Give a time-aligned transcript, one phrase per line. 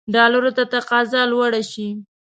[0.13, 1.87] ډالرو ته تقاضا لوړه شي.